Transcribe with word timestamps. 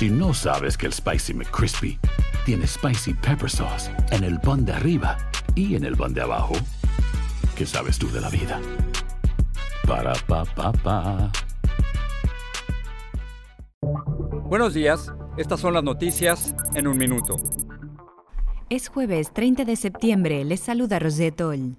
Si 0.00 0.08
no 0.08 0.32
sabes 0.32 0.78
que 0.78 0.86
el 0.86 0.94
Spicy 0.94 1.34
McCrispy 1.34 1.98
tiene 2.46 2.66
Spicy 2.66 3.12
Pepper 3.12 3.50
Sauce 3.50 3.90
en 4.12 4.24
el 4.24 4.40
pan 4.40 4.64
de 4.64 4.72
arriba 4.72 5.18
y 5.54 5.74
en 5.74 5.84
el 5.84 5.94
pan 5.94 6.14
de 6.14 6.22
abajo, 6.22 6.54
¿qué 7.54 7.66
sabes 7.66 7.98
tú 7.98 8.10
de 8.10 8.22
la 8.22 8.30
vida? 8.30 8.58
Para, 9.86 10.14
pa, 10.26 10.46
pa, 10.46 10.72
pa. 10.72 11.30
Buenos 14.46 14.72
días, 14.72 15.12
estas 15.36 15.60
son 15.60 15.74
las 15.74 15.84
noticias 15.84 16.54
en 16.72 16.86
un 16.88 16.96
minuto. 16.96 17.38
Es 18.70 18.88
jueves 18.88 19.34
30 19.34 19.66
de 19.66 19.76
septiembre, 19.76 20.44
les 20.46 20.60
saluda 20.60 20.98
Rosetol. 20.98 21.76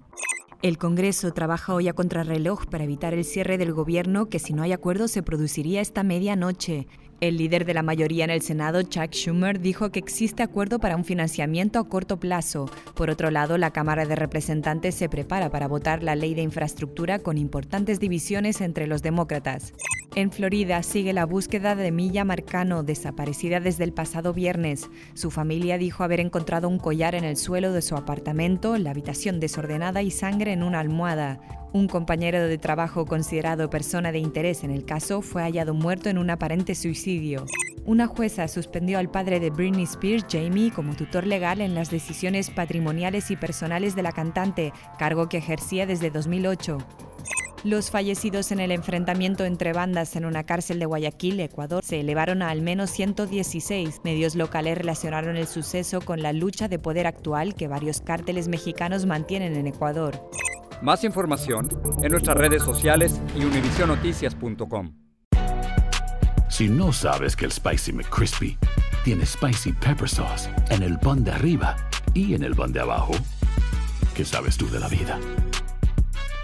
El 0.62 0.78
Congreso 0.78 1.32
trabaja 1.32 1.74
hoy 1.74 1.88
a 1.88 1.92
contrarreloj 1.92 2.66
para 2.66 2.84
evitar 2.84 3.14
el 3.14 3.24
cierre 3.24 3.58
del 3.58 3.72
gobierno 3.72 4.26
que 4.26 4.38
si 4.38 4.52
no 4.52 4.62
hay 4.62 4.70
acuerdo 4.70 5.08
se 5.08 5.24
produciría 5.24 5.80
esta 5.80 6.04
medianoche. 6.04 6.86
El 7.22 7.36
líder 7.36 7.64
de 7.64 7.72
la 7.72 7.84
mayoría 7.84 8.24
en 8.24 8.30
el 8.30 8.42
Senado, 8.42 8.82
Chuck 8.82 9.12
Schumer, 9.12 9.60
dijo 9.60 9.92
que 9.92 10.00
existe 10.00 10.42
acuerdo 10.42 10.80
para 10.80 10.96
un 10.96 11.04
financiamiento 11.04 11.78
a 11.78 11.88
corto 11.88 12.18
plazo. 12.18 12.68
Por 12.96 13.10
otro 13.10 13.30
lado, 13.30 13.58
la 13.58 13.70
Cámara 13.70 14.06
de 14.06 14.16
Representantes 14.16 14.96
se 14.96 15.08
prepara 15.08 15.48
para 15.48 15.68
votar 15.68 16.02
la 16.02 16.16
ley 16.16 16.34
de 16.34 16.42
infraestructura 16.42 17.20
con 17.20 17.38
importantes 17.38 18.00
divisiones 18.00 18.60
entre 18.60 18.88
los 18.88 19.02
demócratas. 19.02 19.72
En 20.14 20.30
Florida 20.30 20.82
sigue 20.82 21.14
la 21.14 21.24
búsqueda 21.24 21.74
de 21.74 21.90
Milla 21.90 22.22
Marcano, 22.26 22.82
desaparecida 22.82 23.60
desde 23.60 23.84
el 23.84 23.94
pasado 23.94 24.34
viernes. 24.34 24.90
Su 25.14 25.30
familia 25.30 25.78
dijo 25.78 26.04
haber 26.04 26.20
encontrado 26.20 26.68
un 26.68 26.78
collar 26.78 27.14
en 27.14 27.24
el 27.24 27.38
suelo 27.38 27.72
de 27.72 27.80
su 27.80 27.96
apartamento, 27.96 28.76
la 28.76 28.90
habitación 28.90 29.40
desordenada 29.40 30.02
y 30.02 30.10
sangre 30.10 30.52
en 30.52 30.62
una 30.62 30.80
almohada. 30.80 31.40
Un 31.72 31.88
compañero 31.88 32.46
de 32.46 32.58
trabajo 32.58 33.06
considerado 33.06 33.70
persona 33.70 34.12
de 34.12 34.18
interés 34.18 34.64
en 34.64 34.70
el 34.70 34.84
caso 34.84 35.22
fue 35.22 35.44
hallado 35.44 35.72
muerto 35.72 36.10
en 36.10 36.18
un 36.18 36.28
aparente 36.28 36.74
suicidio. 36.74 37.46
Una 37.86 38.06
jueza 38.06 38.48
suspendió 38.48 38.98
al 38.98 39.10
padre 39.10 39.40
de 39.40 39.48
Britney 39.48 39.84
Spears, 39.84 40.26
Jamie, 40.30 40.72
como 40.72 40.94
tutor 40.94 41.26
legal 41.26 41.62
en 41.62 41.74
las 41.74 41.90
decisiones 41.90 42.50
patrimoniales 42.50 43.30
y 43.30 43.36
personales 43.36 43.96
de 43.96 44.02
la 44.02 44.12
cantante, 44.12 44.74
cargo 44.98 45.30
que 45.30 45.38
ejercía 45.38 45.86
desde 45.86 46.10
2008. 46.10 46.78
Los 47.64 47.92
fallecidos 47.92 48.50
en 48.50 48.58
el 48.58 48.72
enfrentamiento 48.72 49.44
entre 49.44 49.72
bandas 49.72 50.16
en 50.16 50.24
una 50.24 50.42
cárcel 50.42 50.80
de 50.80 50.86
Guayaquil, 50.86 51.38
Ecuador, 51.38 51.84
se 51.84 52.00
elevaron 52.00 52.42
a 52.42 52.50
al 52.50 52.60
menos 52.60 52.90
116. 52.90 54.00
Medios 54.02 54.34
locales 54.34 54.76
relacionaron 54.76 55.36
el 55.36 55.46
suceso 55.46 56.00
con 56.00 56.22
la 56.22 56.32
lucha 56.32 56.66
de 56.66 56.80
poder 56.80 57.06
actual 57.06 57.54
que 57.54 57.68
varios 57.68 58.00
cárteles 58.00 58.48
mexicanos 58.48 59.06
mantienen 59.06 59.54
en 59.54 59.68
Ecuador. 59.68 60.28
Más 60.82 61.04
información 61.04 61.68
en 62.02 62.10
nuestras 62.10 62.36
redes 62.36 62.64
sociales 62.64 63.20
y 63.36 63.44
univisionoticias.com. 63.44 64.96
Si 66.50 66.68
no 66.68 66.92
sabes 66.92 67.36
que 67.36 67.44
el 67.44 67.52
Spicy 67.52 67.92
McCrispy 67.92 68.58
tiene 69.04 69.24
Spicy 69.24 69.72
Pepper 69.72 70.08
Sauce 70.08 70.50
en 70.70 70.82
el 70.82 70.98
pan 70.98 71.22
de 71.22 71.30
arriba 71.30 71.76
y 72.12 72.34
en 72.34 72.42
el 72.42 72.56
pan 72.56 72.72
de 72.72 72.80
abajo, 72.80 73.12
¿qué 74.16 74.24
sabes 74.24 74.56
tú 74.56 74.68
de 74.68 74.80
la 74.80 74.88
vida? 74.88 75.20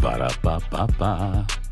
Para, 0.01 0.29
pa, 0.43 0.61
pa, 0.71 0.87
pa. 0.99 1.68